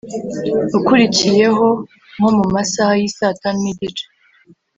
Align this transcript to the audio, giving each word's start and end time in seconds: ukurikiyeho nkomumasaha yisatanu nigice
ukurikiyeho 0.77 1.67
nkomumasaha 2.17 2.93
yisatanu 3.01 3.57
nigice 3.63 4.05